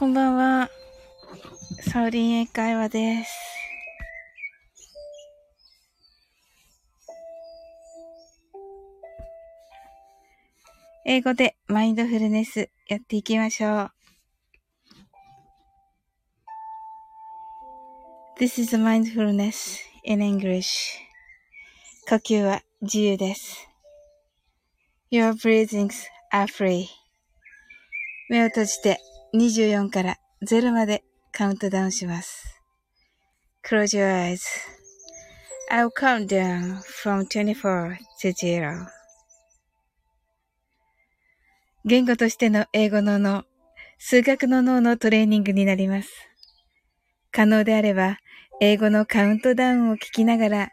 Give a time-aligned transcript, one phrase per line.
[0.00, 0.70] こんばんは。
[1.82, 3.30] サウリン英会話です。
[11.04, 13.90] 英語でマインドフルネスやっていきましょう。
[18.40, 20.64] This is mindfulness in English.
[22.08, 23.68] 呼吸は自由です。
[25.10, 25.92] Your breathings
[26.32, 26.86] are free.
[28.30, 28.98] 目を閉じて
[29.34, 32.60] 24から0までカウントダウンします。
[33.64, 34.34] Close your
[35.70, 38.86] eyes.I'll count down from 24 to 0.
[41.84, 43.44] 言語としての英語の脳、
[43.98, 46.10] 数学の脳のトレーニングになります。
[47.30, 48.18] 可能であれば、
[48.60, 50.68] 英語のカウントダウンを聞きながら、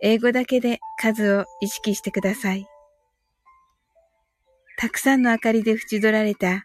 [0.00, 2.66] 英語だけで数を意識してください。
[4.76, 6.64] たくさんの明かりで縁取られた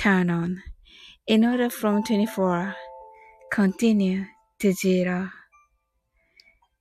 [0.00, 0.62] turn on
[1.26, 2.74] in order from 24
[3.52, 4.24] continue
[4.58, 5.28] to zero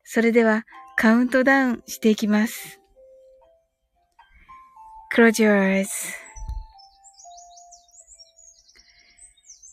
[0.06, 0.64] それでは
[0.96, 2.80] カウントダウンしていきます。
[5.16, 5.88] Close your eyes.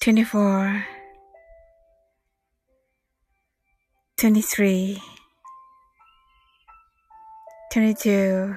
[0.01, 0.83] 24
[4.19, 4.99] 23
[7.73, 8.57] 22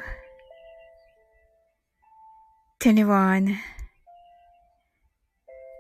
[2.80, 3.79] 21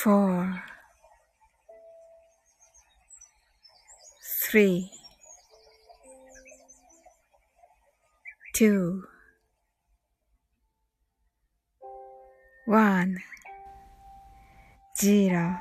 [0.00, 0.48] Four,
[4.50, 4.88] three,
[8.54, 9.02] two,
[12.66, 13.16] one,
[14.98, 15.58] zero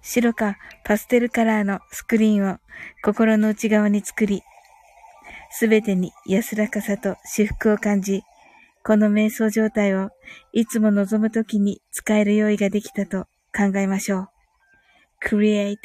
[0.00, 2.58] 白かパステルカラーのスクリーンを
[3.02, 4.42] 心の内側に作り、
[5.50, 8.22] すべてに安らかさと至福を感じ、
[8.83, 10.11] この瞑想状態を
[10.53, 13.25] いつも望むときに使える用意ができたと
[13.55, 14.29] 考えましょう。
[15.23, 15.77] Create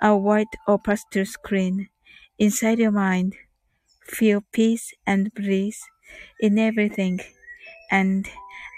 [0.00, 1.88] a white or pastel screen
[2.38, 3.32] inside your mind.
[4.06, 5.78] Feel peace and bliss
[6.40, 7.20] in everything.
[7.90, 8.26] And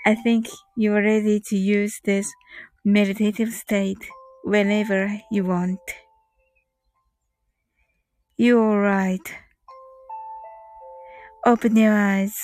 [0.05, 2.27] I think you are ready to use this
[2.85, 3.99] meditative state
[4.45, 5.81] whenever you want.
[8.37, 9.33] You're right.
[11.47, 12.35] Open your eyes.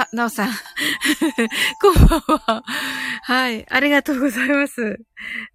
[0.00, 0.48] あ、なおさん。
[1.82, 2.62] こんばんは。
[3.24, 3.66] はい。
[3.68, 5.00] ありがとうございます。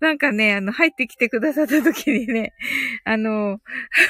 [0.01, 2.51] なんかね、あの、入ってきてくださった時にね、
[3.06, 3.60] あの、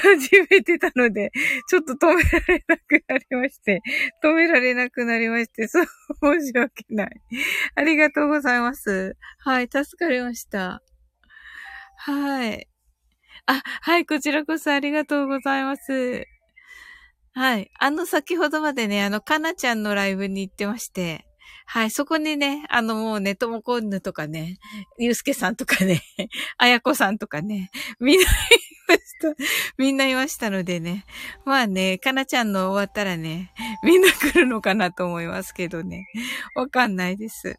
[0.02, 1.30] 初めてたので、
[1.68, 3.80] ちょっと止められなくなりまして、
[4.24, 5.86] 止められなくなりまして、そう、
[6.40, 7.10] 申し訳ない。
[7.76, 9.16] ありがとうございます。
[9.38, 9.68] はい。
[9.70, 10.82] 助かりました。
[11.98, 12.68] はい。
[13.46, 14.06] あ、はい。
[14.06, 16.26] こちらこそありがとうございます。
[17.34, 17.70] はい。
[17.80, 21.26] あの、先ほどまでね、あの、かなちゃんのライブに行ってまして、
[21.66, 21.90] はい。
[21.90, 24.58] そこにね、あの、もうね、ともこんぬとかね、
[24.98, 26.02] ゆうすけさんとかね、
[26.58, 28.28] あやこさんとかね、みんない
[28.86, 29.44] ました。
[29.78, 31.06] みんないましたのでね。
[31.44, 33.52] まあね、かなちゃんの終わったらね、
[33.82, 36.06] みんな来るのかなと思いますけどね。
[36.54, 37.58] わかんないです。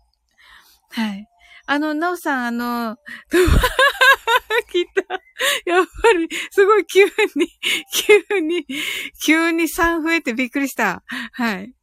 [0.91, 1.27] はい。
[1.67, 2.97] あの、なおさん、あの、
[4.71, 5.01] 来た。
[5.65, 7.11] やっぱり、すごい急に、
[8.29, 8.65] 急に、
[9.25, 11.03] 急に3増えてびっくりした。
[11.33, 11.73] はい。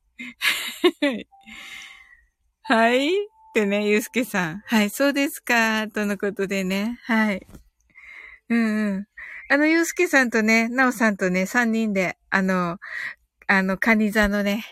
[2.63, 4.63] はいってね、ゆうすけさん。
[4.67, 5.89] はい、そうですか。
[5.89, 6.99] とのことでね。
[7.05, 7.47] はい。
[8.49, 9.07] うんうん。
[9.51, 12.79] あの、ゆうすけさんとね、なおさんとね、3人で、あの、
[13.49, 14.65] あの、カニ座のね、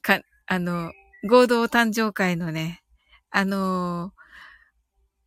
[0.00, 0.92] か、あの、
[1.24, 2.82] 合同誕生会のね、
[3.30, 4.12] あの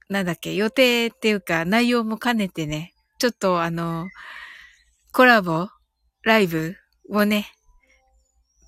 [0.09, 4.09] なんだっけ、予定っていうか、内容も兼ねてね、ちょっとあの、
[5.13, 5.69] コラボ
[6.23, 6.75] ライブ
[7.09, 7.47] をね、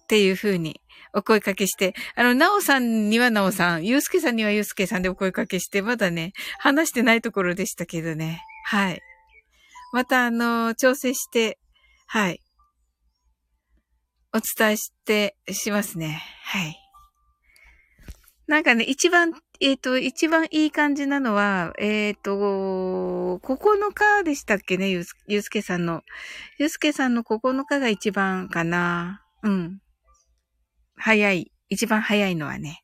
[0.03, 0.80] っていう風に
[1.13, 8.41] お声かけして、あの、なおさんにはなおさん、ゆうすけさんにはゆうすけさんでお声かけして、まだね、話してないところでしたけどね。
[8.65, 9.01] はい。
[9.91, 11.59] また、あの、調整して、
[12.07, 12.39] はい。
[14.33, 16.24] お伝えして、しますね。
[16.44, 16.82] はい。
[18.54, 26.04] なんかね、一番、えっ、ー、と、一番いい感じなのは、えっ、ー、と、9日でしたっけね、ゆうす、けさんの。
[26.60, 29.24] ゆうすけさんの9日が一番かな。
[29.42, 29.80] うん。
[30.96, 31.52] 早い。
[31.70, 32.84] 一番早いのはね。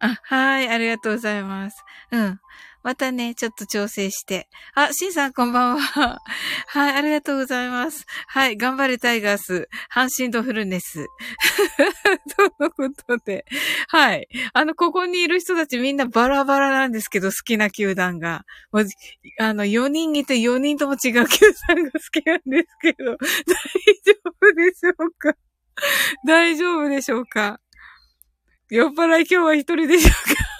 [0.00, 1.84] あ、はい、ありがとうございます。
[2.10, 2.40] うん。
[2.82, 4.48] またね、ちょっと調整して。
[4.74, 6.18] あ、シンさんこんばんは。
[6.68, 8.06] はい、ありがとうございます。
[8.26, 9.68] はい、頑張れタイガース。
[9.94, 11.06] 阪神ドフルネス。
[12.36, 13.44] とのことで。
[13.88, 14.28] はい。
[14.54, 18.44] あの、ここにいる人たちみんなバラバラなんですけど、好きな球団が。
[18.72, 18.86] もう
[19.40, 23.16] あの、4人いて4人とも違う球団が好きなんですけど、
[23.46, 23.54] 大
[24.06, 25.34] 丈夫でしょうか？
[26.26, 27.60] 大丈夫でしょうか？
[28.70, 30.59] 酔っ払い今日は一人でしょうか？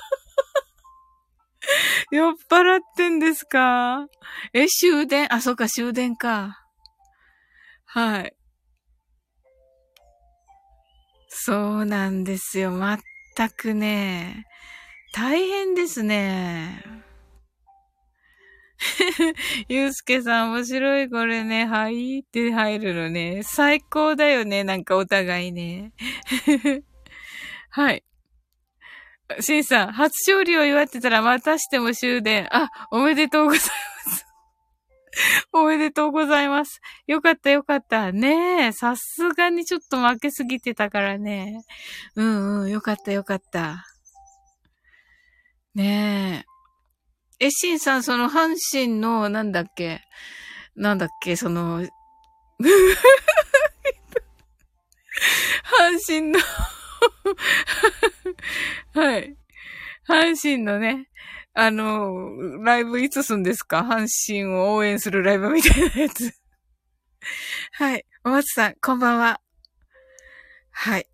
[2.12, 4.07] 酔っ払ってんですか？
[4.53, 5.33] え、終電？
[5.33, 6.65] あ、そうか、終電か。
[7.87, 8.37] はい。
[11.29, 12.73] そうなんですよ。
[12.73, 14.45] 全くね。
[15.15, 16.85] 大変ですね。
[19.69, 21.67] ゆうすけさん面白いこれね。
[21.67, 23.43] はいって入るのね。
[23.45, 24.65] 最高だよね。
[24.65, 25.93] なんかお互いね。
[27.71, 28.05] はい。
[29.38, 32.49] シンさん、初勝利を祝ってたらまたしても終電。
[32.50, 34.27] あ、おめでとうございます。
[35.53, 36.81] おめでとうございます。
[37.06, 38.12] よかったよかった。
[38.12, 41.62] ねえ、さすがにちょっと負けすぎてたからね。
[42.17, 43.87] うんうん、よかったよかった。
[45.75, 46.44] ね
[47.41, 47.47] え。
[47.47, 50.03] え、シンさん、その阪神の、なんだっけ、
[50.76, 51.88] なんだっけ、その、 阪
[56.06, 56.38] 神の
[58.94, 59.37] はい。
[60.08, 61.08] 阪神のね、
[61.55, 63.81] あの、ライブいつすんですか？
[63.81, 66.32] 阪神を応援するライブみたいなやつ。
[67.73, 68.05] はい。
[68.25, 69.41] お松さん、こんばんは。
[70.70, 71.06] はい。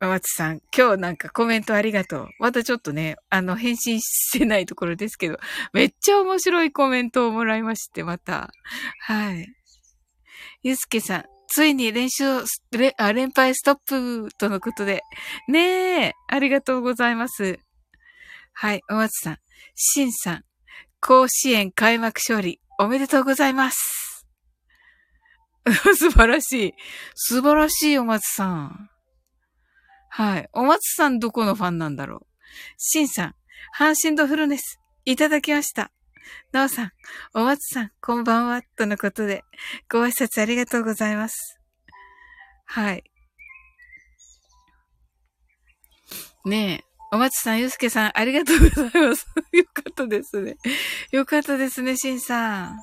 [0.00, 2.28] お松さん、今日なんかコメントありがとう。
[2.38, 5.38] またちょっとね、あの、返信してないところですけど、
[5.72, 8.50] めっちゃ面白いコメントをもらいまして、また。
[9.00, 9.46] はい。
[10.62, 15.02] ゆうすけさん、ついに練習れあ、連敗ストップとのことで。
[15.48, 17.58] ねえ、ありがとうございます。
[18.52, 19.36] はい、お松さん、
[19.74, 20.44] しんさん、
[21.00, 24.26] 甲子園開幕勝利、おめでとうございます。
[25.96, 26.74] 素晴らしい。
[27.14, 28.90] 素晴らしい、お松さん。
[30.10, 30.48] はい。
[30.52, 32.26] お松さんどこのファンなんだろう。
[32.76, 33.34] しんさん、
[33.78, 35.92] 阪神ドフルネス、いただきました。
[36.52, 36.92] なおさん、
[37.34, 39.44] お松さん、こんばんは、とのことで、
[39.90, 41.58] ご挨拶ありがとうございます。
[42.66, 43.04] はい。
[46.44, 49.26] ねえ、お松さん、ゆうすけさん、ありがとうございます。
[49.52, 50.56] よかったですね。
[51.10, 52.78] よかったですね、しんさん。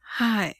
[0.00, 0.56] はい。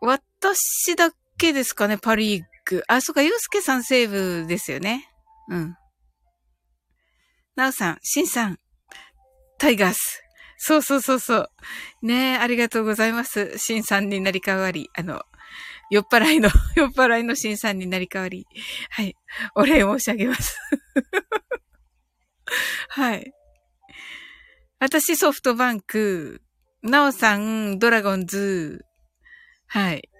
[0.00, 2.82] 私だけですかね、パリーグ。
[2.88, 5.08] あ、そっか、ゆうすけさん西武ですよね。
[5.48, 5.76] うん。
[7.56, 8.58] なおさん、しんさん、
[9.58, 10.22] タイガース。
[10.58, 11.50] そうそうそうそう。
[12.02, 13.56] ねえ、ありがとうございます。
[13.56, 15.22] しんさんになり変わり、あの、
[15.90, 18.46] 酔っ払いの、 酔っ払いのしんさんになり変わり、
[18.90, 19.16] はい、
[19.54, 20.58] お礼申し上げます。
[22.90, 23.32] はい。
[24.78, 26.42] 私ソフトバンク、
[26.82, 28.84] なおさん、ドラゴンズ、
[29.66, 30.10] はい。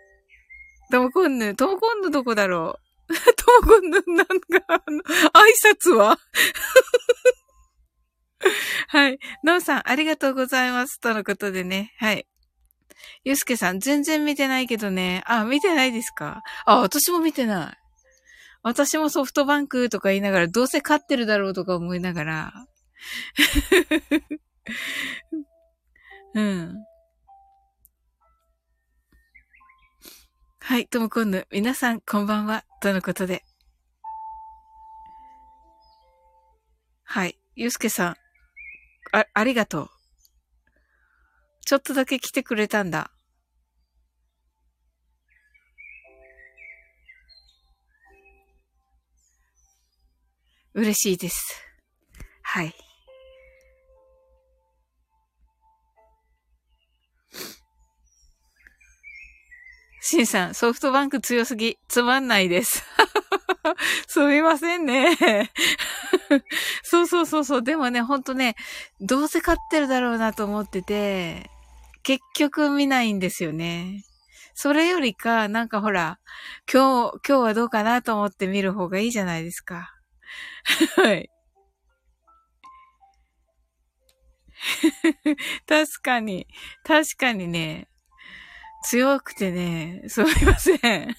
[0.90, 2.87] トモコンヌ、トモコンヌどこだろう？
[3.37, 4.37] ともこんぬ、なんか、
[4.69, 6.19] あの、挨拶は？
[9.06, 9.20] はい。
[9.44, 10.98] なおさん、ありがとうございます。
[10.98, 11.94] とのことでね。
[11.98, 12.26] はい。
[13.22, 15.22] ゆうすけさん、全然見てないけどね。
[15.26, 16.42] あ、見てないですか？
[16.64, 17.76] あ、私も見てない。
[18.64, 22.66] 私もソフトバンクとか言いながら、どうせ勝ってるだろうとか思いながら。
[26.34, 26.75] うん。
[30.58, 33.44] はい、ともこんぬ、皆さん、こんばんは、とのことで。
[37.04, 38.16] はい、ゆうすけさん、
[39.16, 39.88] あ、ありがとう。
[41.64, 43.11] ちょっとだけ来てくれたんだ。
[50.75, 51.64] 嬉しいです。
[52.42, 52.75] はい。
[60.02, 62.85] シンさん、ソフトバンク強すぎ、つまんないです。
[64.06, 65.16] すみませんね。
[66.82, 67.62] そうそうそうそう。
[67.62, 68.56] でもね、ほんとね、
[69.00, 71.50] どうせ勝ってるだろうなと思ってて、
[72.02, 74.04] 結局見ないんですよね。
[74.54, 76.18] それよりか、なんかほら、
[76.73, 79.92] 今日、今日はどうかなと思って見る方がいいじゃないですか。
[80.96, 81.30] はい。
[85.66, 86.46] 確かに、
[86.85, 87.88] 確かにね、
[88.85, 91.16] 強くてね、すみません。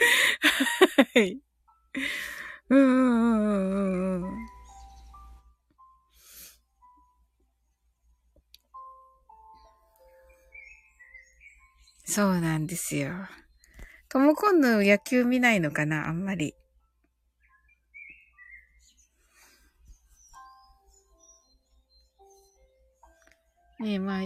[1.14, 1.40] はい。
[2.70, 4.48] うんうんうんうん。
[12.04, 13.12] そうなんですよ。
[14.08, 16.54] とも今度野球見ないのかなあんまり。
[23.80, 24.22] ねえ、まあ、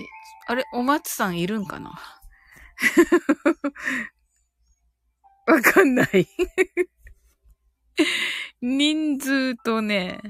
[0.47, 1.93] あれ、お松さんいるんかな？
[5.47, 6.27] わかんない
[8.61, 10.21] 人数とね、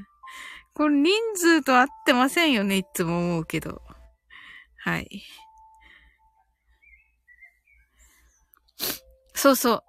[0.75, 3.81] これ人数と合ってませんよね、いつも思うけど。
[4.77, 5.23] はい。
[9.35, 9.83] そうそう。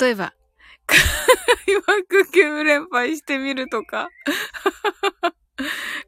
[0.00, 0.32] 例えば、
[0.86, 0.98] 開
[1.76, 4.08] 幕9連敗してみるとか。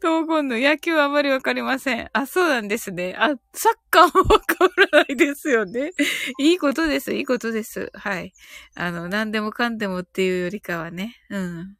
[0.00, 2.08] と今度野球あまりわかりません。
[2.12, 3.14] あ、そうなんですね。
[3.18, 4.56] あ、サッカーもわか
[4.92, 5.90] らないですよね。
[6.40, 7.90] いいことです、いいことです。
[7.94, 8.32] はい。
[8.74, 11.16] あの、何でもかんでもっていうよりかはね。
[11.30, 11.76] うん。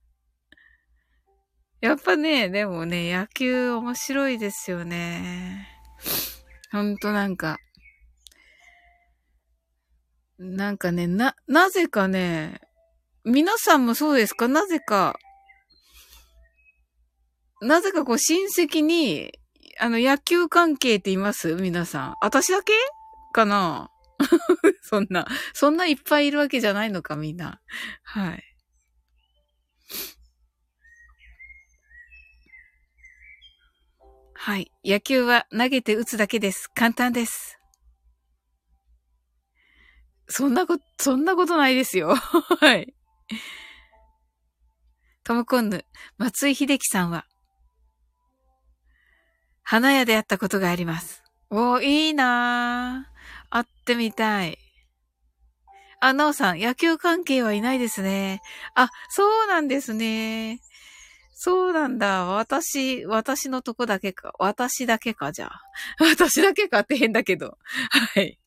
[1.80, 5.68] やっぱね、でもね、野球面白いですよね。
[6.72, 7.58] ほんとなんか、
[10.38, 12.60] なんかね、な、なぜかね、
[13.24, 14.48] 皆さんもそうですか？
[14.48, 15.18] なぜか、
[17.64, 19.32] なぜかこう親戚に、
[19.80, 21.54] あの、野球関係っています？
[21.54, 22.14] 皆さん。
[22.20, 22.72] 私だけ？
[23.32, 23.90] かな？
[24.82, 27.60] そんな、そんないっぱいいるわけじゃないのか、みんな。
[28.02, 28.44] はい。
[34.34, 34.70] はい。
[34.84, 36.68] 野球は投げて打つだけです。
[36.74, 37.58] 簡単です。
[40.28, 42.14] そんなこと、そんなことないですよ。
[42.60, 42.94] はい。
[45.24, 45.86] トムコンヌ、
[46.18, 47.26] 松井秀樹さんは、
[49.64, 51.22] 花屋で会ったことがあります。
[51.50, 53.14] おー、いいなぁ。
[53.50, 54.58] 会ってみたい。
[56.00, 58.42] あ、なおさん、野球関係はいないですね。
[58.74, 60.60] あ、そうなんですね。
[61.32, 62.26] そうなんだ。
[62.26, 64.32] 私、私のとこだけか。
[64.38, 65.62] 私だけか、じゃあ。
[65.98, 67.56] 私だけかって変だけど。
[68.14, 68.38] はい。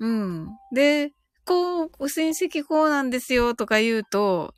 [0.00, 0.48] うん。
[0.72, 1.12] で、
[1.44, 4.54] こう、親戚こうなんですよとか言うと、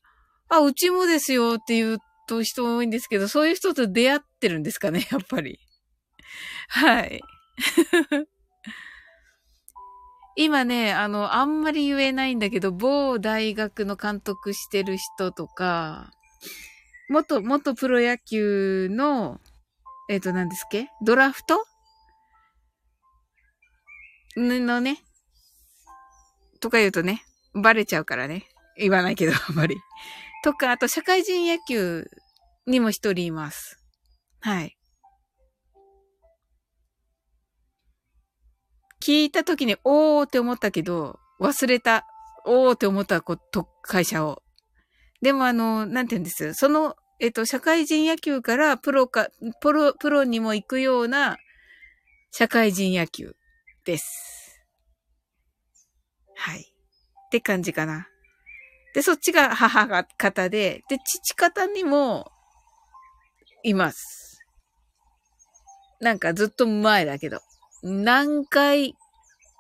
[0.49, 5.59] あ、うちもですよって言うと人多いんですけど、そういう人と出会ってるんですかね、 やっぱり。
[6.69, 7.21] はい。
[10.37, 16.13] 今ね、あの、あんまり言えないんだけど、某大学の監督してる人とか、
[17.09, 19.41] 元、元プロ野球の、
[20.09, 20.91] えっ、ー、と、何ですっけ？
[21.03, 21.65] ドラフト？
[24.37, 25.03] のね、
[26.61, 27.23] とか言うとね、
[27.55, 28.47] バレちゃうからね。
[28.77, 29.77] 言わないけど、あんまり。
[30.45, 32.11] とか、あと社会人野球
[32.67, 33.86] にも一人います。
[34.47, 34.77] はい。
[39.03, 42.07] 聞いた時に、おーって思ったけど、忘れた。
[42.45, 44.45] おーって思ったこと、会社を。
[45.21, 46.55] でもあの、なんて言うんです？
[46.55, 51.39] その、えっと、社会人野球からプロか、プロ、プロにも行くような
[52.31, 53.35] 社会人野球
[53.85, 54.61] です。
[56.37, 56.61] はい。
[56.61, 58.07] って感じかな。
[58.95, 62.31] で、そっちが母方で、で、父方にも
[63.65, 64.23] います。
[66.01, 67.41] なんかずっと前だけど。
[67.83, 68.95] 何回、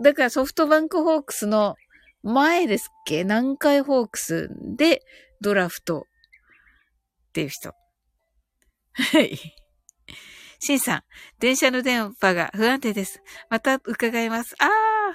[0.02, 1.76] だからソフトバンクホークスの
[2.22, 3.22] 前ですっけ？
[3.24, 5.02] 南海ホークスで
[5.40, 7.72] ドラフトっていう人。
[8.92, 9.38] はい。
[10.58, 11.02] シンさん、
[11.38, 13.20] 電車の電波が不安定です。
[13.50, 14.56] また伺います。
[14.58, 14.66] あ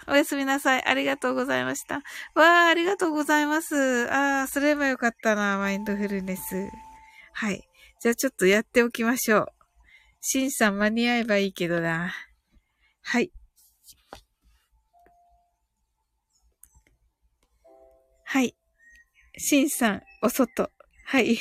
[0.08, 0.84] あ、おやすみなさい。
[0.86, 1.96] ありがとうございました。
[1.96, 2.02] わ
[2.36, 4.08] あ、ありがとうございます。
[4.12, 6.70] ああ、すればよかったな、マインドフルネス。
[7.34, 7.68] はい。
[8.00, 9.48] じゃあちょっとやっておきましょう。
[10.24, 12.14] シンさん間に合えばいいけどな。
[13.02, 13.32] はい。
[18.24, 18.56] はい。
[19.38, 20.70] シンさん、お外。
[21.06, 21.40] はい。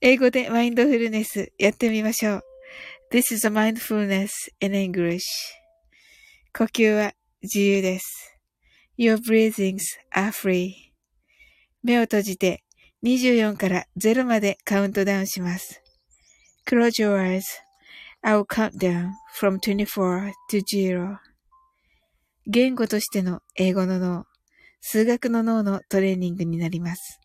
[0.00, 2.42] 英語でマインドフルネスやってみましょう。
[3.12, 4.30] This is a mindfulness
[4.60, 5.20] in English.
[6.56, 8.38] 呼吸は自由です。
[8.98, 9.82] Your breathings
[10.14, 10.72] are free.
[11.82, 12.64] 目を閉じて
[13.04, 15.82] 24から0までカウントダウンします。
[16.66, 17.42] Close your eyes.
[18.24, 21.18] I will count down from 24 to 0.
[22.46, 24.26] 言語としての英語の脳、
[24.80, 27.20] 数学の脳のトレーニングになります。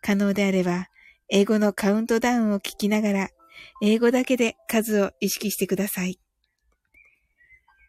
[0.00, 0.86] 可能であれば、
[1.28, 3.28] 英語のカウントダウンを聞きながら、
[3.80, 6.18] 英語だけで数を意識してください。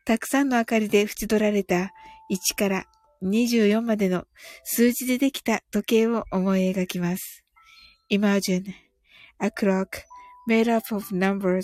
[0.06, 1.94] たくさんの明かりで縁取られた
[2.30, 2.86] 1から
[3.24, 4.26] 24までの
[4.64, 7.44] 数字でできた時計を思い描きます。
[8.12, 8.66] Imagine
[9.40, 10.04] a clock
[10.48, 11.64] made up of numbers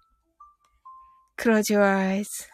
[1.41, 2.47] Close your eyes.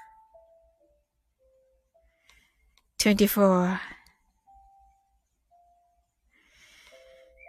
[2.99, 3.81] 24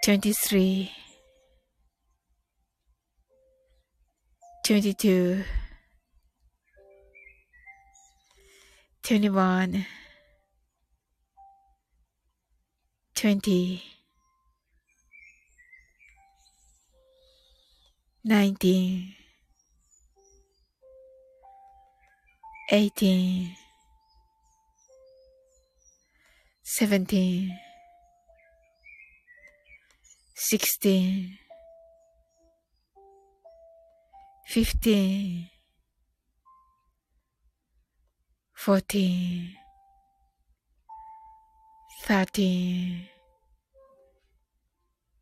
[0.04, 0.90] 23
[4.64, 5.44] 22
[9.04, 9.86] 21
[13.14, 13.82] 20
[18.24, 19.17] 19
[22.70, 23.56] 18
[26.62, 27.50] 17
[30.34, 31.38] 16
[34.46, 35.50] 15
[38.54, 39.56] 14
[42.04, 43.08] 13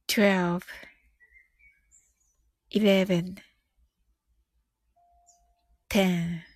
[0.09, 0.63] 12
[2.73, 3.37] 11
[5.89, 6.56] 10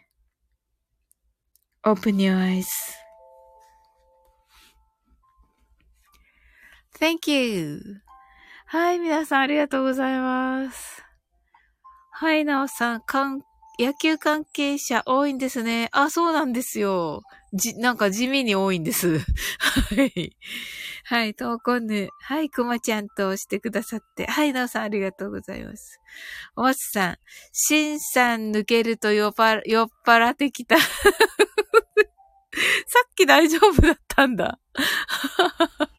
[1.83, 2.67] Open your eyes.
[6.99, 8.01] Thank you.
[8.67, 11.03] はい、皆さんありがとうございます。
[12.11, 13.41] はい、なおさん、かん、
[13.79, 15.89] 野球関係者多いんですね。
[15.91, 17.23] あ、そうなんですよ。
[17.53, 19.19] じ、なんか地味に多いんです。
[19.59, 20.37] はい。
[21.03, 22.09] はい、トーコンヌ。
[22.21, 24.25] はい、くまちゃんとしてくださって。
[24.27, 25.99] はい、なおさんありがとうございます。
[26.55, 27.17] おまつさん、
[27.51, 30.77] しんさん抜けると酔っ払、酔っ払ってきた。
[30.79, 30.85] さ
[33.05, 34.59] っき大丈夫だったんだ。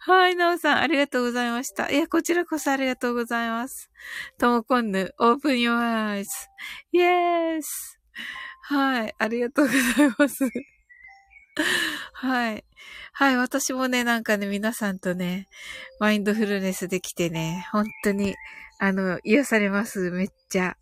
[0.00, 1.90] はい、なおさん、ありがとうございました。
[1.90, 3.90] いや、こちらこそありがとうございます。
[4.38, 6.30] ともこんぬ、オープンヨアアイズ。
[6.92, 7.98] イエース。
[8.62, 10.44] はい、ありがとうございます。
[12.14, 12.64] はい。
[13.12, 15.48] はい、私もね、なんかね、皆さんとね、
[16.00, 18.34] マインドフルネスできてね、本当に、
[18.78, 20.76] あの、癒されます、めっちゃ。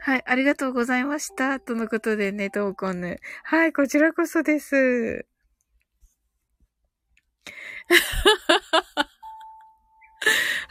[0.00, 1.58] はい、ありがとうございました。
[1.60, 3.18] とのことでね、トーコンヌ。
[3.44, 5.26] はい、こちらこそです。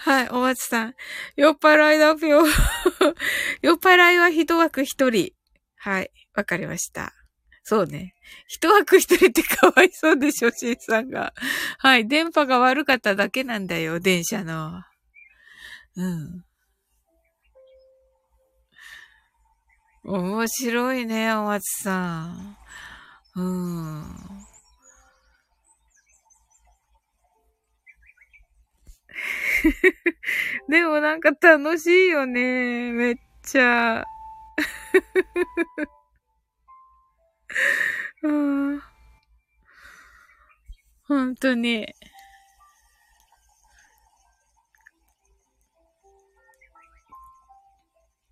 [0.04, 0.96] はい、お松さん。
[1.38, 2.44] 酔っ払いだぴよ。
[3.64, 5.32] 酔っ払いは一枠一人。
[5.78, 7.14] はい、わかりました。
[7.64, 8.14] そうね。
[8.50, 11.34] 一枠一人ってかわいそうでしょ、シンさんが。
[11.78, 14.84] はい、電波が悪かっただけなんだよ、電車の。
[15.96, 16.46] うん。
[20.04, 22.58] 面白いね、お松さん。
[23.36, 24.53] うん。
[30.70, 32.92] でもなんか楽しいよね。
[32.92, 34.04] めっちゃ。
[38.24, 38.82] うん、
[41.08, 41.94] 本当に。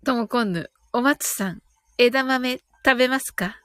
[0.04, 1.62] ともこんぬ、お松さん、
[1.96, 3.60] 枝豆食べますか？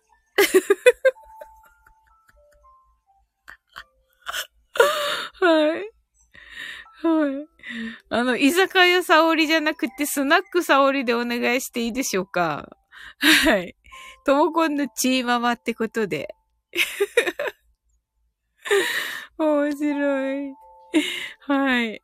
[8.17, 12.67] あの、居酒屋沙織じゃなくて、スナック沙織でお願いしていいでしょうか？
[13.19, 13.75] はい。
[14.25, 16.33] ともこんのチーママってことで。
[19.37, 20.55] 面白い。
[21.41, 22.01] はい。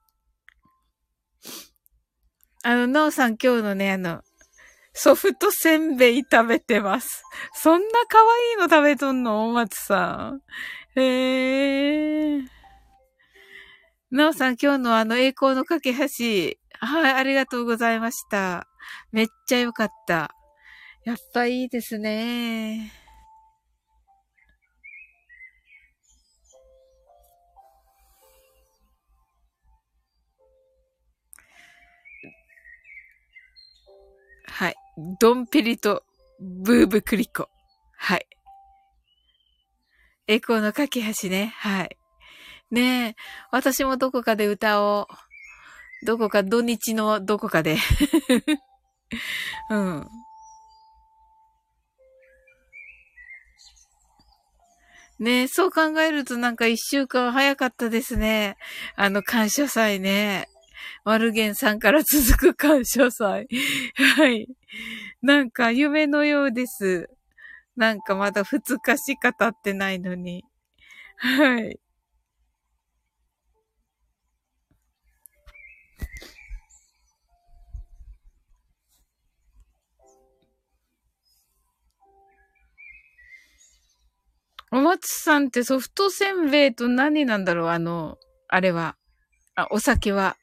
[2.64, 4.22] あの、なおさん今日のね、あの、
[4.94, 7.24] ソフトせんべい食べてます。
[7.56, 9.50] そんな可愛いの食べとんの？
[9.50, 10.42] 大松さん。
[10.96, 12.53] へえー。
[14.14, 15.98] なおさん、今日のあの栄光の架け橋。
[16.80, 18.68] はい、ありがとうございました。
[19.12, 20.36] めっちゃよかった。
[21.04, 22.92] やっぱいいですね。
[34.46, 34.76] はい。
[35.20, 36.04] ドンピリと
[36.40, 37.50] ブーブクリコ。
[37.98, 38.28] はい。
[40.28, 41.56] 栄光の架け橋ね。
[41.58, 41.98] はい。
[42.74, 43.16] ねえ、
[43.52, 46.06] 私もどこかで歌おう。
[46.08, 47.78] どこか、土日のどこかで。
[49.70, 50.08] うん。
[55.20, 58.58] ねえ、そう考えるとなんか一週間早かったですね。
[58.96, 60.48] あの感謝祭ね。
[61.06, 63.48] マルゲンさんから続く感謝祭。
[64.18, 64.48] はい。
[65.22, 67.08] なんか夢のようです。
[67.76, 70.44] なんかまだ二日しか経ってないのに。
[71.18, 71.83] はい。
[84.76, 87.68] お松さんってソフトせんべいと何なんだろう？
[87.70, 88.96] あの、あれは。
[89.56, 90.36] あ、お酒は。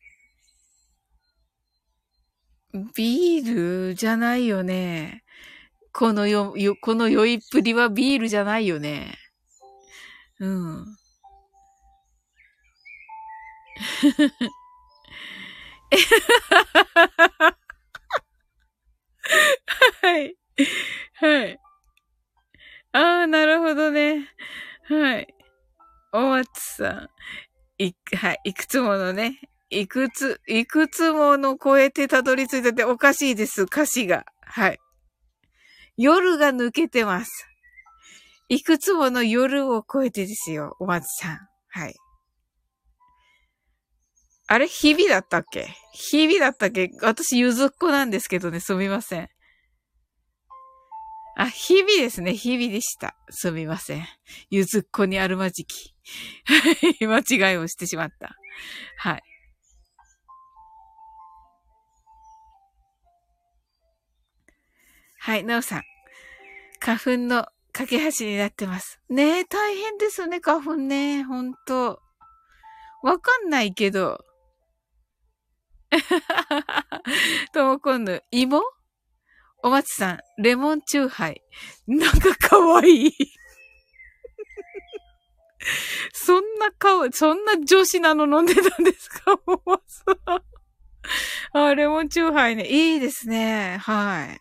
[2.95, 5.25] ビールじゃないよね。
[5.93, 9.19] このよ、よ、この酔いっぷりはビールじゃないよね。
[10.39, 10.87] うん。
[20.03, 20.37] はい。
[21.15, 21.59] はい。
[22.93, 24.29] ああ、なるほどね。
[24.89, 25.35] はい。
[26.13, 27.11] お松さん。
[27.79, 28.41] い、はい。
[28.45, 29.41] いくつものね。
[29.71, 33.63] いくつ、いくつもの超えてたどり着いたっておかしいです。
[33.63, 34.25] 歌詞が。
[34.43, 34.79] はい。
[35.97, 37.47] 夜が抜けてます。
[38.49, 40.77] いくつもの夜を超えてですよ。
[40.81, 41.39] お松さん。
[41.69, 41.95] はい。
[44.49, 45.69] あれ日々だったっけ？
[45.93, 46.91] 日々だったっけ？
[47.03, 49.29] 私、ゆずっこなんですけどね、すみません。
[51.41, 52.35] あ、日々ですね。
[52.35, 53.17] 日々でした。
[53.31, 54.07] すみません。
[54.51, 55.95] ゆずっこにあるまじき。
[57.01, 58.37] 間違いをしてしまった。
[58.99, 59.23] はい。
[65.21, 65.83] はい、なおさん。
[66.79, 69.01] 花粉の架け橋になってます。
[69.09, 71.23] ねえ、大変ですね、花粉ね。
[71.25, 72.03] ほんと。
[73.03, 74.23] わかんないけど。
[77.55, 78.61] ともこんぬ、芋？
[79.63, 81.43] お松さん、レモンチューハイ。
[81.87, 83.13] なんかかわいい。
[86.13, 89.39] そんな顔、そんな女子なの飲んでたんですか？
[89.47, 90.43] お松さん。
[91.53, 92.67] あ、レモンチューハイね。
[92.67, 93.77] いいですね。
[93.81, 94.41] はい。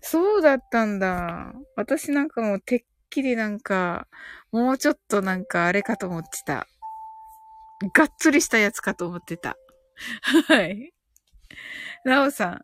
[0.00, 1.52] そうだったんだ。
[1.76, 4.06] 私なんかもうてっきりなんか、
[4.52, 6.66] もうちょっとなんかあれかと思ってた。
[7.92, 9.56] がっつりしたやつかと思ってた。
[10.48, 10.92] はい。
[12.04, 12.60] なおさん。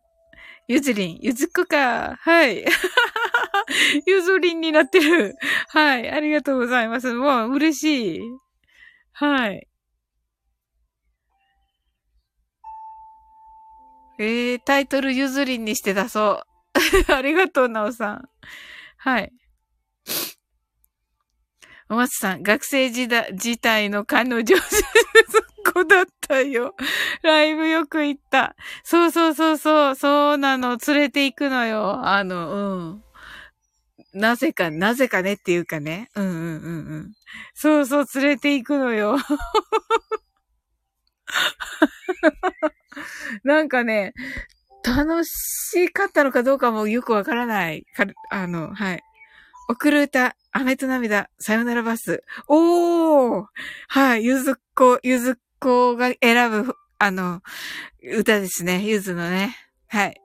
[0.70, 2.14] ゆずりん、ゆずっこか。
[2.20, 2.64] はい。
[4.06, 5.34] ゆずりんになってる。
[5.66, 6.08] はい。
[6.08, 7.12] ありがとうございます。
[7.12, 8.20] もう嬉しい。
[9.10, 9.66] はい。
[14.20, 16.44] えー、タイトルゆずりんにして出そ
[17.08, 17.10] う。
[17.12, 18.28] ありがとう、なおさん。
[18.98, 19.32] はい。
[21.90, 24.62] お松さん、学生時代、時代の彼女、 そ
[25.72, 26.76] こだったよ。
[27.22, 28.54] ライブよく行った。
[28.84, 32.06] そうそうそうそう、そうなの、連れて行くのよ。
[32.06, 33.02] あの、うん。
[34.20, 36.10] なぜか、なぜかねっていうかね。
[36.14, 36.42] うんうんうんう
[37.00, 37.12] ん。
[37.54, 39.16] そうそう、連れて行くのよ。
[43.42, 44.12] なんかね、
[44.84, 47.84] 楽しかったのかどうかもよくわからない。
[47.96, 49.02] かあの、はい。
[49.70, 52.24] 送る歌、雨と涙、さよならバス。
[52.48, 53.46] おー
[53.86, 57.40] はい、ゆずっこ、ゆずっ子が選ぶ、あの、
[58.02, 58.82] 歌ですね。
[58.82, 59.56] ゆずのね。
[59.86, 60.20] はい。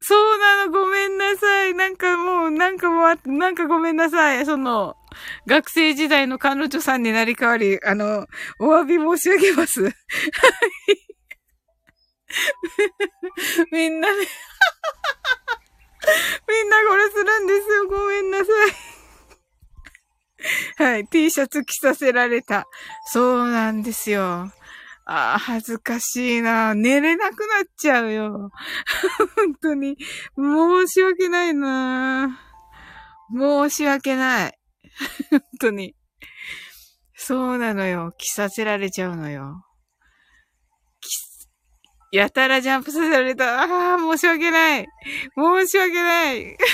[0.00, 1.72] そうなの、ごめんなさい。
[1.72, 4.44] なんかもう、なんかもう、なんかごめんなさい。
[4.44, 4.96] その、
[5.46, 8.26] 学生時代の彼女さんになり変わり、あの、
[8.58, 9.82] お詫び申し上げます。
[9.82, 9.94] はい。
[13.72, 14.26] みんなね
[16.48, 17.88] みんなこれするんですよ。
[17.88, 18.90] ごめんなさい。
[20.82, 21.06] はい。
[21.06, 22.66] T シャツ着させられた。
[23.06, 24.50] そうなんですよ。
[25.04, 26.74] ああ、恥ずかしいな。
[26.74, 28.50] 寝れなくなっちゃうよ。
[29.36, 29.96] 本当に。
[30.36, 32.40] 申し訳ないな。
[33.36, 34.58] 申し訳ない。
[35.30, 35.96] 本当に。
[37.14, 38.12] そうなのよ。
[38.16, 39.64] 着させられちゃうのよ。
[42.10, 43.62] やたらジャンプさせられた。
[43.62, 44.88] ああ、申し訳ない。
[45.36, 46.58] 申し訳ない。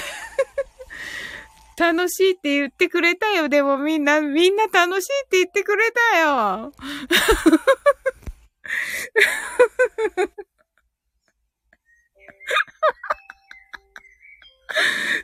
[1.78, 3.50] 楽しいって言ってくれたよ。
[3.50, 6.72] でもみんな、みんな楽しいって言ってくれたよ。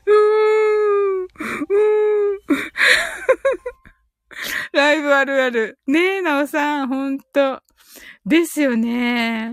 [0.06, 1.20] うん。
[1.20, 1.28] うん
[4.72, 5.78] ライブあるある。
[5.86, 7.62] ねえ、なおさん、ほんと。
[8.24, 9.52] ですよね。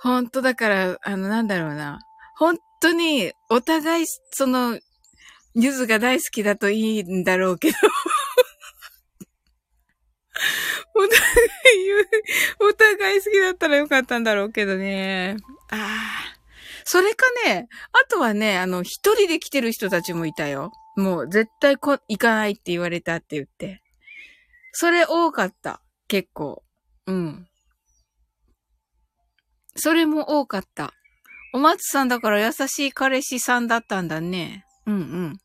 [0.00, 2.00] ほんとだから、あの、なんだろうな。
[2.36, 4.78] 本当に、お互い、その、
[5.54, 7.76] ゆずが大好きだといいんだろうけど
[10.94, 11.18] お互い、
[12.60, 15.36] お互い好きだったらよかったんだろうけどね。
[15.70, 16.36] ああ。
[16.84, 20.72] それかね、あとはね、あの、一人で来てる人たちもいたよ。
[20.96, 23.82] もう、絶対こ、行かないって言われたって言って。
[24.72, 25.80] それ多かった。
[26.06, 26.62] 結構。
[27.06, 27.48] うん。
[29.76, 30.92] それも多かった。
[31.52, 34.64] お松さんだから優しい彼氏さんだったんだね。
[34.86, 35.38] うんうん。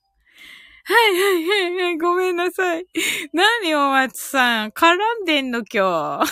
[0.84, 2.86] はいはいはいはい、ごめんなさい。
[3.34, 6.32] 何お松さん、絡んでんの今日。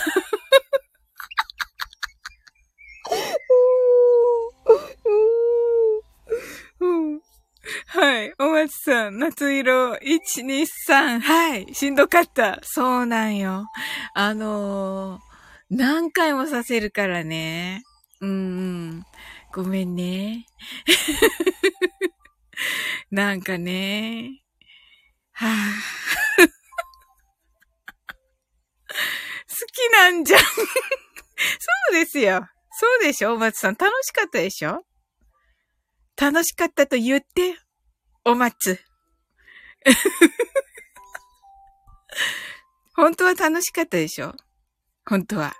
[7.86, 8.32] はい。
[8.38, 11.20] お松さん、夏色123。
[11.20, 11.74] はい。
[11.74, 12.58] しんどかった。
[12.62, 13.66] そうなんよ。
[14.14, 15.20] あのー、
[15.70, 17.82] 何回もさせるからね。
[18.20, 18.32] うんう
[18.98, 19.04] ん。
[19.52, 20.46] ごめんね。
[23.10, 24.42] なんかね。
[25.32, 25.48] はぁ、
[26.46, 26.52] 好
[29.72, 30.46] きなんじゃん そ
[31.90, 32.46] うですよ。
[32.72, 33.74] そうでしょお松さん。
[33.74, 34.84] 楽しかったでしょ？
[36.16, 37.56] 楽しかったと言って、
[38.24, 38.78] お松。
[42.94, 44.34] 本当は楽しかったでしょ？
[45.06, 45.54] 本当は。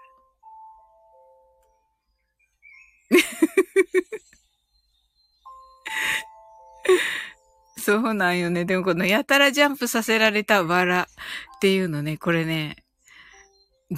[7.79, 8.65] そうなんよね。
[8.65, 11.09] でもこのやたらジャンプさせられたわら
[11.57, 12.85] っていうのね、これね、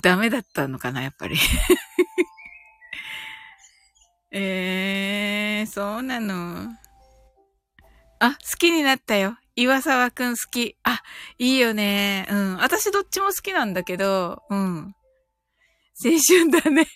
[0.01, 1.37] ダメだったのかな、やっぱり。
[4.33, 6.71] えー、そうなの。
[8.19, 9.37] あ、好きになったよ。
[9.57, 10.79] 岩沢くん好き。
[10.85, 11.03] あ、
[11.39, 12.27] いいよね。
[12.31, 12.57] うん。
[12.57, 14.95] 私どっちも好きなんだけど、うん。
[16.03, 16.87] 青春だね。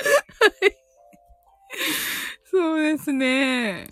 [0.00, 0.76] はい。
[2.50, 3.88] そうですね。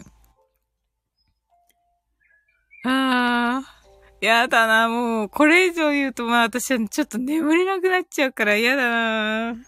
[2.84, 3.78] ああ。
[4.20, 9.56] やだな、もう、これ以上言うと、まあ私はちょっと眠れなくなっちゃうから嫌だな。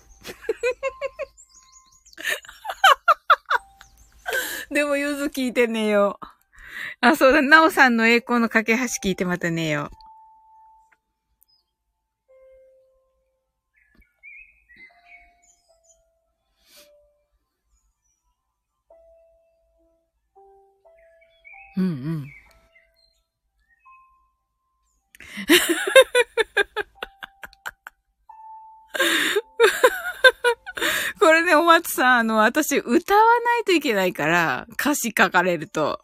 [4.71, 6.19] でも、ゆず聞いてねよ。
[7.01, 9.91] あ、そうだ、なおさんの栄光の架け橋聞いてまたねよ。
[21.77, 22.27] うんうん。
[31.21, 36.01] これね、お松さん、あの、私、歌わないといけないから、歌詞書かれると。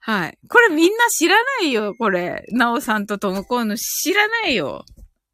[0.00, 0.38] はい。
[0.48, 2.44] これみんな知らないよ、これ。
[2.50, 4.84] なおさんとともこんの知らないよ。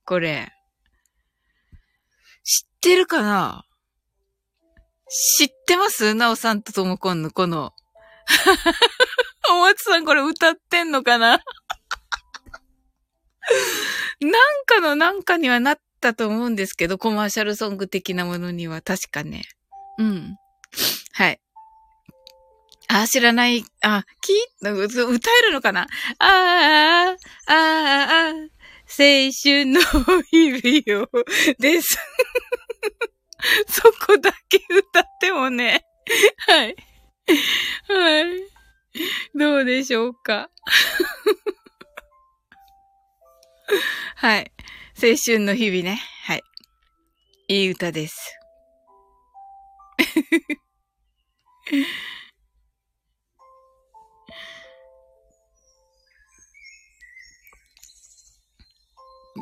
[0.04, 0.52] これ。
[2.42, 3.64] 知ってるかな？
[5.08, 6.14] 知ってます？
[6.14, 7.72] なおさんとともこんのこの。
[9.50, 11.40] お松さんこれ歌ってんのかな？
[14.20, 14.32] なん
[14.66, 19.42] かのなんかにはなったと思うんですけど、コマーシャルソング的なものには確かね。
[19.98, 20.36] うん。
[21.12, 21.40] はい。
[22.88, 23.64] あ、知らない。
[23.82, 24.72] あ、き、歌え
[25.46, 25.86] るのかな？
[26.18, 28.36] ああ、ああ、ああ、青
[29.42, 29.80] 春の
[30.30, 31.08] 日々を、
[31.58, 31.98] です。
[33.68, 35.84] そこだけ歌ってもね。
[36.46, 36.76] はい。
[37.88, 38.53] はい。
[39.34, 40.50] どうでしょうか？
[44.16, 44.52] はい。
[45.02, 46.00] 青春の日々ね。
[46.24, 46.42] はい。
[47.48, 48.38] いい歌です。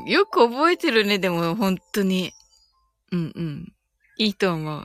[0.07, 2.33] よく覚えてるね、でも、本当に。
[3.13, 3.73] うんうん。
[4.19, 4.85] いいと思う。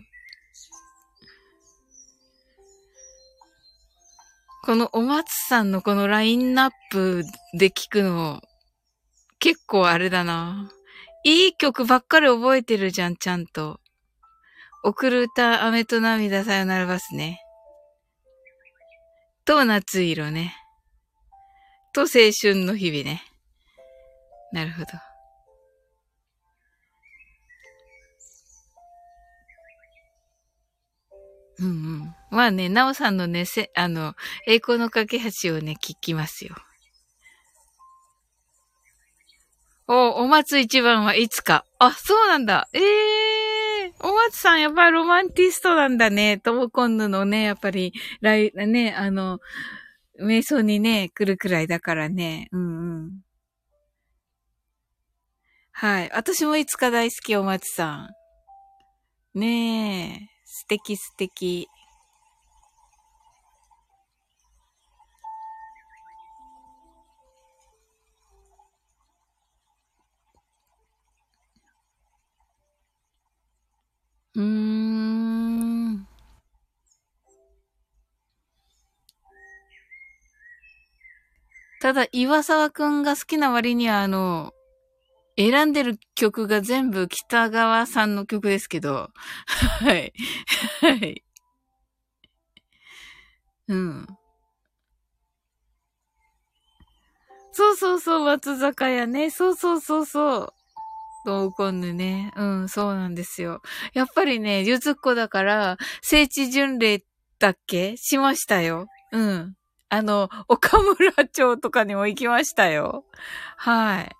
[4.67, 7.23] このお松さんのこのラインナップ
[7.58, 8.41] で聞くの、
[9.39, 10.69] 結構あれだな。
[11.23, 13.80] いい曲ばっかり覚えてるじゃん、ちゃんと。
[14.84, 17.39] 送る歌、雨と涙さよならバスね。
[19.45, 20.53] と、夏色ね。
[21.93, 23.23] と、青春の日々ね。
[24.51, 24.88] なるほど。
[31.60, 32.15] うんうん。
[32.30, 34.15] まあね、なおさんのね、せ、あの、
[34.46, 36.56] 栄光の架け橋をね、聞きますよ。
[39.88, 41.65] お、お松一番はいつか。
[41.80, 42.67] あ、そうなんだ。
[42.74, 46.39] ええー、お松さんやっぱりロマンティストなんだね。
[46.39, 49.39] トモコンヌのね、やっぱり、来、ね、あの、
[50.22, 52.50] 瞑想にね、来るくらいだからね。
[52.52, 53.12] うんうん。
[55.72, 56.12] はい。
[56.13, 58.10] 私もいつか大好き、お松さ
[59.36, 59.39] ん。
[59.39, 60.37] ねえ。
[60.58, 61.70] 素敵素敵。
[74.34, 76.08] うん。
[81.80, 84.56] ただ、岩沢くんが好きな割には、あの、
[85.38, 89.12] 選んでる曲が全部北川さんの曲ですけど、
[89.45, 90.12] はい。
[90.82, 91.23] はい。
[93.67, 94.08] うん。
[97.52, 99.30] そうそうそう、松坂屋ね。
[99.30, 100.54] そうそうそうそう。
[101.26, 102.32] トーコンヌね。
[102.36, 103.62] うん、そうなんですよ。
[103.93, 107.04] やっぱりね、ゆずっこだから、聖地巡礼
[107.39, 107.97] だっけ？
[107.97, 108.88] しましたよ。
[109.12, 109.56] うん。
[109.89, 113.04] あの、岡村町とかにも行きましたよ。
[113.58, 114.12] はい。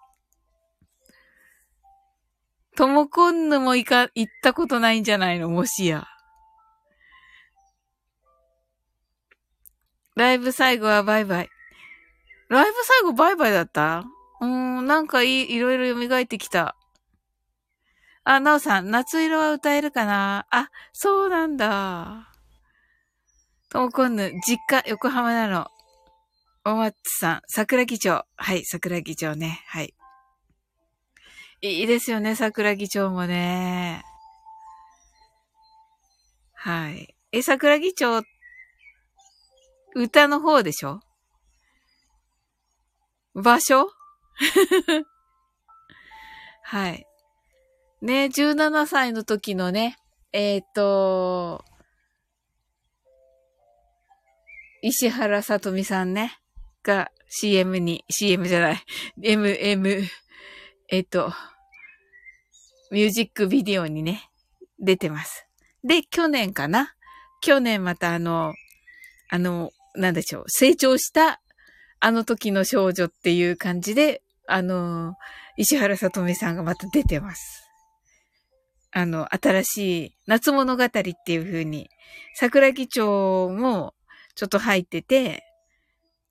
[2.78, 5.50] ともこんぬも行か、行ったことないんじゃないの？
[5.50, 6.06] もしや。
[10.16, 11.50] ライブ最後はバイバイ。
[12.50, 14.06] ライブ最後バイバイだった？
[14.42, 16.76] うーん、なんかい、いいろいろ蘇ってきた。
[18.24, 20.46] あ、なおさん、夏色は歌えるかな？
[20.52, 22.32] あ、そうなんだ。
[23.72, 25.68] ともこんぬ、実家、横浜なの。
[26.64, 28.24] お松さん、桜木町。
[28.36, 29.64] はい、桜木町ね。
[29.66, 29.96] はい。
[31.62, 34.04] いいですよね、桜木町もね。
[36.54, 37.16] はい。
[37.32, 38.22] え、桜木町、
[39.96, 41.00] 歌の方でしょ？
[43.34, 43.90] 場所？
[46.62, 47.08] はい。
[48.02, 49.98] ね、17歳の時のね、
[50.34, 51.66] えっ、ー、と、
[54.84, 56.38] 石原さとみさんね、
[56.84, 58.84] が CM に、CM じゃない、
[59.24, 60.04] M、M、
[60.90, 61.34] えっと、
[62.92, 64.30] ミュージックビデオにね、
[64.80, 65.46] 出てます。
[65.84, 66.94] で、去年かな？
[67.42, 68.54] 去年またあの、
[69.30, 71.42] あの、なんでしょう、成長した
[72.00, 75.16] あの時の少女っていう感じで、あの、
[75.58, 77.64] 石原さとみさんがまた出てます。
[78.92, 81.90] あの、新しい夏物語っていう風に、
[82.36, 83.94] 桜木町も
[84.36, 85.44] ちょっと入ってて、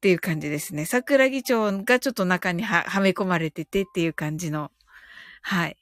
[0.07, 0.85] っていう感じですね。
[0.85, 4.71] 桜木町がちょっと中にははめ込まれててっていう感じの、
[5.43, 5.77] はい。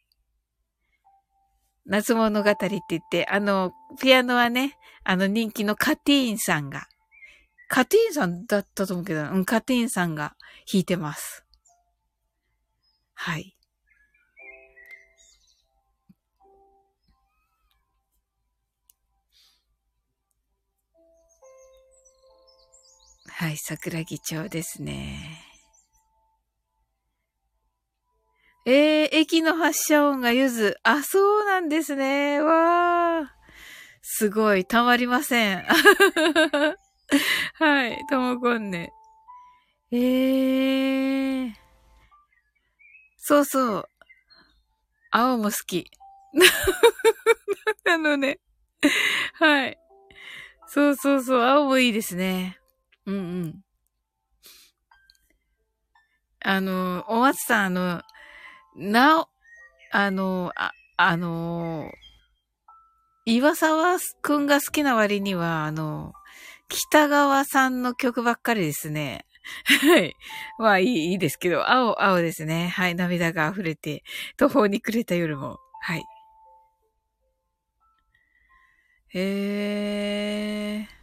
[1.84, 6.86] 夏物語って言って、あの、ピアノはね、あの人気のカティーンさんが、
[7.68, 10.34] カティーンさんだったと思うけど、うん、カティーンさんが
[10.72, 11.44] 弾いてます。
[13.12, 13.53] はい。
[23.36, 25.40] はい、桜木町ですね。
[28.64, 30.78] えー、駅の発車音がゆず。
[30.84, 32.40] あ、そうなんですね。
[32.40, 33.26] わー。
[34.02, 35.64] すごい、たまりません。
[37.58, 38.92] はい、ともこんね。
[39.90, 41.54] えー。
[43.18, 43.88] そうそう。
[45.10, 45.90] 青も好き。
[47.90, 48.38] あのね。
[49.32, 49.78] はい。
[50.68, 52.60] そうそうそう、青もいいですね。
[53.06, 53.64] うんうん。
[56.40, 58.02] あの、お松さん、あの、
[58.76, 59.28] なお、
[59.92, 61.90] あの、あ、あの、
[63.26, 66.12] 岩沢くんが好きな割には、あの、
[66.68, 69.24] 北川さんの曲ばっかりですね。
[69.64, 70.16] はい。
[70.58, 72.68] まあいい、いいですけど、青、青ですね。
[72.68, 72.94] はい。
[72.94, 74.02] 涙が溢れて、
[74.36, 75.58] 途方に暮れた夜も。
[75.80, 76.04] はい。
[79.08, 79.20] へ
[80.80, 80.93] え。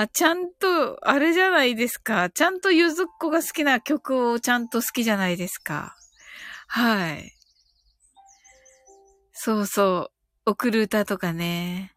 [0.00, 2.30] あ、ちゃんと、あれじゃないですか。
[2.30, 5.94] ちゃんとゆずっこが好きな曲をちゃんと好きじゃないですか。
[6.68, 7.34] はい。
[9.32, 10.10] そうそ
[10.46, 10.50] う。
[10.52, 11.92] 送る歌とかね。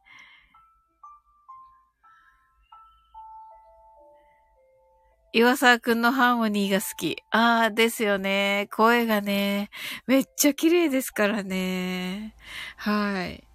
[5.31, 7.23] 岩沢くんのハーモニーが好き。
[7.31, 8.67] ああ、ですよね。
[8.73, 9.69] 声がね、
[10.07, 12.35] めっちゃ綺麗ですからね。
[12.75, 13.47] はい。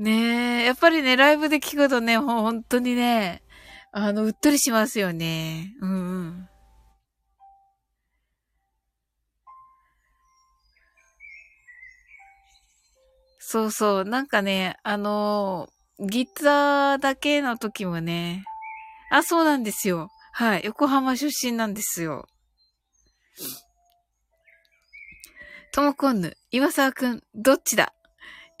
[0.00, 3.42] ねえ、やっぱりね、ライブで聞くとね、ほ本当にね、
[3.92, 5.74] あの、うっとりしますよね。
[5.82, 6.48] うんうん。
[13.40, 14.04] そうそう。
[14.06, 18.44] なんかね、あのギターだけの時もね、
[19.10, 20.08] あ、そうなんですよ。
[20.32, 20.62] はい。
[20.64, 22.26] 横浜出身なんですよ。
[25.72, 27.92] ともこんぬ、岩沢くん、どっちだ？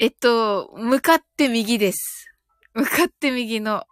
[0.00, 2.32] えっと、向かって右です。
[2.72, 3.84] 向かって右の。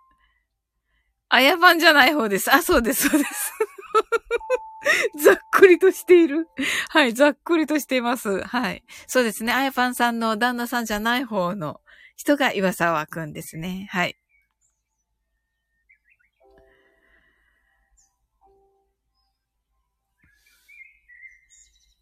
[1.28, 2.50] あやばんじゃない方です。
[2.50, 3.52] あ、そうです、そうです。
[5.22, 6.48] ざっくりとしている。
[6.88, 8.42] はい、ざっくりとしています。
[8.42, 8.82] はい。
[9.06, 9.52] そうですね。
[9.52, 11.82] あやぱんさんの旦那さんじゃない方の
[12.16, 13.86] 人が岩沢くんですね。
[13.90, 14.16] はい。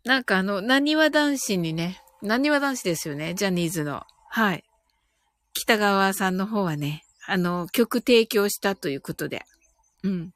[0.04, 3.34] なんかあの、なにわ男子にね、なにわ男子ですよね。
[3.34, 4.04] ジャニーズの。
[4.30, 4.64] はい。
[5.54, 9.44] 北川さんの方はね、あの、曲提供したということで。
[10.02, 10.32] うん。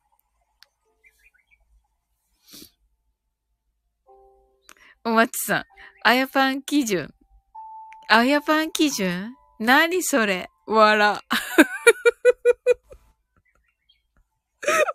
[5.05, 5.65] お松さん、
[6.03, 7.15] あやパン基準。
[8.09, 9.35] あやパン基準？
[9.59, 10.51] 何それ？
[10.67, 11.23] わら。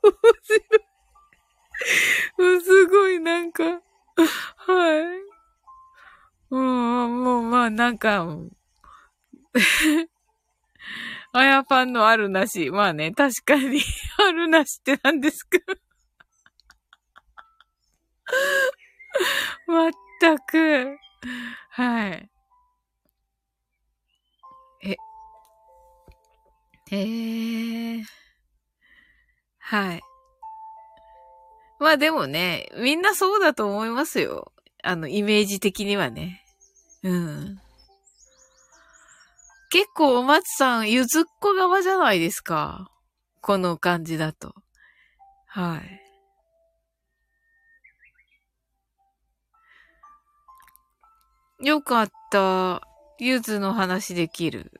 [0.04, 0.14] 面
[0.44, 0.62] 白い。
[7.76, 8.26] なんか、
[11.34, 12.70] あやパンのあるなし。
[12.70, 13.82] まあね、確かに
[14.18, 15.60] あるなしって何ですか
[19.68, 20.98] まったく。
[21.72, 22.30] はい。
[24.84, 24.96] え。
[26.92, 28.04] へえ。
[29.60, 30.02] はい。
[31.80, 34.54] まあでもね、みんなそうだと思いますよ。
[34.82, 36.46] あの、イメージ的にはね。
[37.04, 37.62] うん。
[39.76, 42.90] 結構お松さん、ゆずっこ側じゃないですか。
[43.42, 44.56] この感じだと。
[45.48, 45.82] は
[51.60, 51.68] い。
[51.68, 52.88] よかった。
[53.20, 54.72] ゆずの話できる。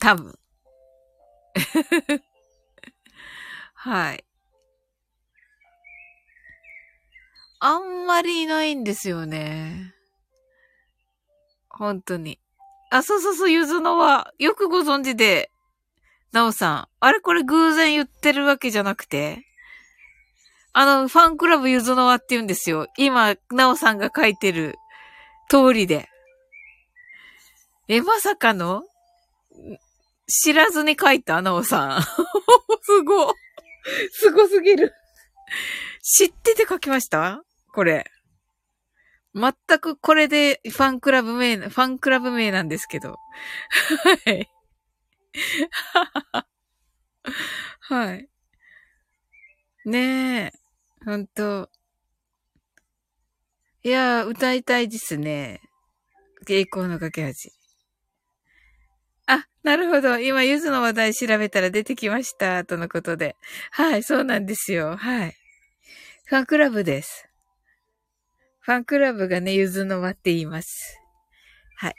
[0.00, 0.38] 多分。
[3.72, 4.24] はい。
[7.58, 9.94] あんまりいないんですよね。
[11.82, 12.38] 本当に。
[12.90, 15.50] あ、そうそうそう、ゆずのは、よくご存知で、
[16.30, 16.88] なおさん。
[17.00, 19.42] あれこれ偶然言ってるわけじゃなくて
[20.72, 22.86] あの、ファンクラブゆずの輪って言うんですよ。
[22.96, 24.76] 今、なおさんが書いてる
[25.50, 26.08] 通りで。
[27.88, 28.84] え、まさかの？
[30.28, 31.42] 知らずに書いた？
[31.42, 32.02] なおさん。
[32.82, 33.34] すご。
[34.12, 34.94] すごすぎる。
[36.00, 37.42] 知ってて書きました？
[37.72, 38.08] これ。
[39.34, 43.16] 全くこれでファンクラブ名、ファンクラブ名なんですけど。
[44.26, 44.50] はい。
[47.80, 48.28] はい。
[49.84, 50.52] ねえ。
[51.04, 51.70] ほんと。
[53.84, 55.60] いや歌いたいですね。
[56.48, 57.50] 栄光の架け橋。
[59.26, 60.18] あ、なるほど。
[60.18, 62.64] 今、ゆずの話題調べたら出てきました。
[62.64, 63.36] とのことで。
[63.70, 64.96] はい、そうなんですよ。
[64.96, 65.36] はい。
[66.26, 67.31] ファンクラブです。
[68.64, 70.98] ファンクラブがね、ゆずの輪って言います。
[71.76, 71.94] はい。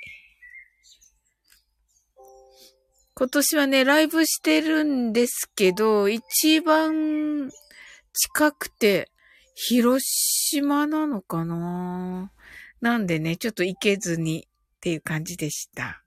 [3.16, 7.52] 今年はね、ライブしてるんですけど、一番
[8.14, 9.12] 近くて、
[9.56, 12.32] 広島なのかな？
[12.82, 16.02] なんでね、ちょっと行けずにっていう感じでした。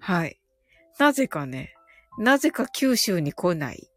[0.00, 0.40] はい。
[0.98, 1.74] なぜかね、
[2.18, 3.88] なぜか九州に来ない、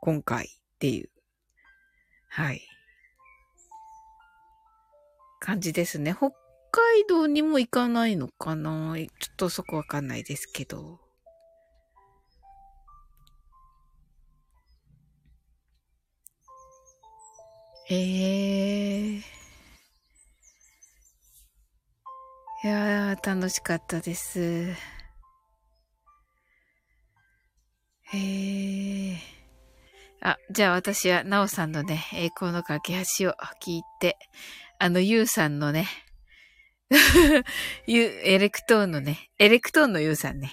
[0.00, 0.48] 今回っ
[0.80, 1.08] ていう。
[2.28, 2.60] はい。
[5.44, 6.14] 感じですね。
[6.16, 6.30] 北
[6.70, 8.94] 海道にも行かないのかな？
[8.96, 11.00] ちょっとそこわかんないですけど。
[17.90, 19.18] ええー。
[22.64, 24.68] いやー、楽しかったです。
[30.24, 34.16] あ、じゃあ私は、なおさんのね、栄光の架け橋を聞いて、
[34.78, 35.88] あの、ゆうさんのね、
[37.88, 40.52] ゆ、エレクトーンのね、エレクトーンのゆうさんね、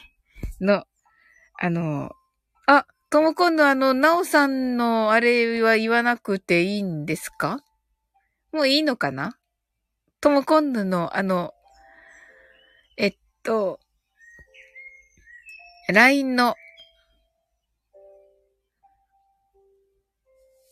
[0.60, 0.86] の、
[1.60, 2.12] あの、
[2.66, 7.64] あ、とも今度あの、なおさんのあれは言わなくていいんですか？
[8.52, 9.38] もういいのかな？
[10.20, 11.54] とも今度のあの、
[12.98, 13.80] えっと、
[15.90, 16.56] LINE の、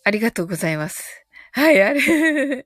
[0.07, 1.25] ありがとうございます。
[1.51, 2.65] はい、あれ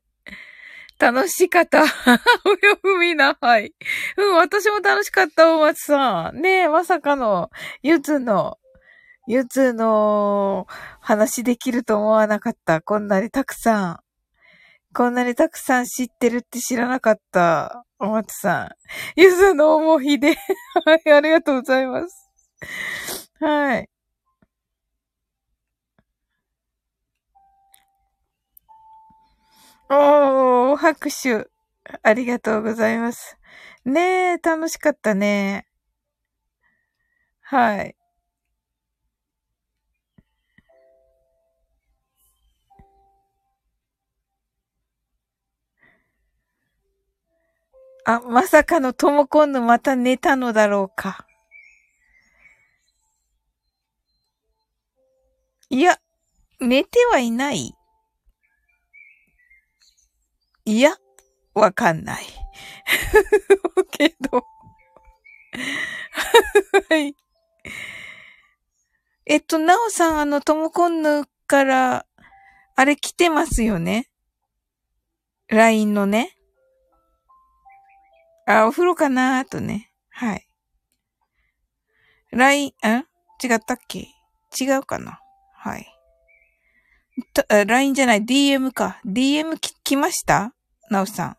[0.99, 1.81] 楽しかった。
[2.45, 3.73] およふみな、はい。
[4.15, 6.39] うん、私も楽しかった、お松さん。
[6.39, 7.49] ねえ、まさかの、
[7.81, 8.59] ゆずの、
[9.25, 10.67] ゆずの
[10.99, 12.79] 話できると思わなかった。
[12.79, 13.99] こんなにたくさん。
[14.93, 17.85] こんなにたくさん知ってるって知らなかった。
[17.97, 18.69] お松さん。
[19.19, 20.35] ゆずの思い出。
[20.85, 22.29] はい、ありがとうございます。
[23.39, 23.90] はい。
[29.93, 31.49] おー、拍手。
[32.01, 33.37] ありがとうございます。
[33.83, 35.67] ねえ、楽しかったね。
[37.41, 37.97] はい。
[48.05, 51.27] あ、まさかのトモコンヌまた寝たのだろうか。
[55.69, 55.99] いや、
[56.61, 57.75] 寝てはいない。
[60.65, 60.95] いや、
[61.53, 62.25] わかんない。
[63.91, 64.45] けど
[66.89, 67.15] はい。
[69.25, 72.05] えっと、なおさん、あの、ともこんぬから、
[72.75, 74.09] あれ来てますよね
[75.49, 76.37] ?LINE のね？
[78.47, 79.91] あ、お風呂かなーとね。
[80.09, 80.47] はい。
[82.31, 82.71] LINE、ん
[83.43, 84.07] 違ったっけ？
[84.59, 85.19] 違うかな？
[85.53, 86.00] はい。
[87.65, 88.99] LINE じゃない、DM か。
[89.05, 90.53] DM き来ました？
[90.89, 91.37] なおさん。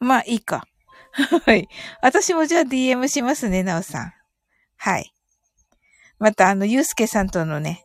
[0.00, 0.66] まあ、いいか。
[1.46, 1.68] はい。
[2.02, 4.14] 私もじゃあ DM しますね、なおさん。
[4.76, 5.14] はい。
[6.18, 7.84] また、あの、ゆうすけさんとのね、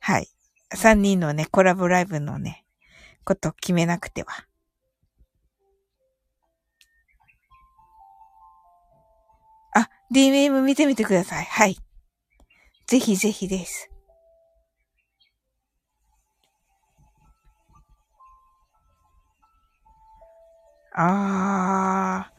[0.00, 0.28] はい。
[0.74, 2.64] 三人のね、コラボライブのね、
[3.24, 4.46] こと決めなくては。
[9.74, 11.44] あ、DM 見てみてください。
[11.44, 11.76] はい。
[12.90, 13.88] ぜひぜひです。
[20.96, 22.32] あ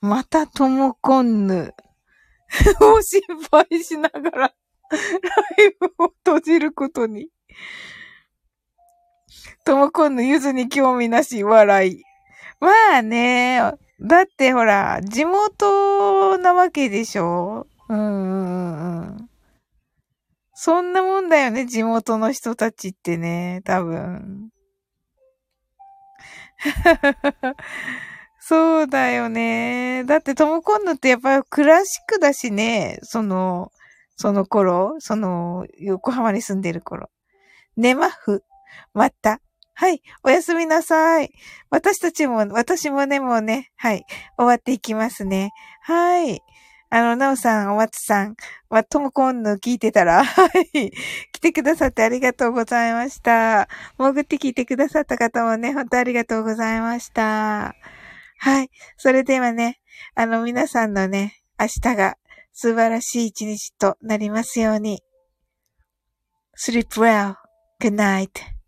[0.00, 1.74] ー、またともこんぬ。
[2.80, 3.20] を心
[3.50, 7.28] 配しながら、ライブを閉じることに。
[9.64, 12.04] ともこんぬ、ゆずに興味なし、笑い。
[12.60, 13.60] まあね、
[14.00, 17.66] だってほら、地元なわけでしょ？
[17.88, 19.19] うんうんうん。
[20.62, 24.50] そんなもんだよね、地元の人たちってね、多分。
[28.38, 30.04] そうだよね。
[30.04, 33.72] だってトムコンヌってやっぱクラシックだしね、その、
[34.16, 37.08] その頃、その、横浜に住んでる頃。
[37.78, 38.44] ねまふ。
[38.92, 39.40] また。
[39.72, 40.02] はい。
[40.24, 41.32] おやすみなさい。
[41.70, 44.04] 私たちも、私もね、もうね、はい。
[44.36, 45.52] 終わっていきますね。
[45.80, 46.42] はい。
[46.92, 48.34] あの、なおさん、お松さん、
[48.68, 50.90] ま、ともこんぬ聞いてたら、 はい。
[51.32, 53.68] 来てくださってありがとうございました。
[53.96, 57.74] 潜って聞いてくださった方もね、本当ありがとうございました。
[58.38, 58.70] はい。
[58.96, 59.80] それではね、
[60.16, 62.16] あの、皆さんのね、明日が
[62.52, 65.00] 素晴らしい一日となりますように。
[66.56, 67.36] sleep well.
[67.80, 68.59] Good night.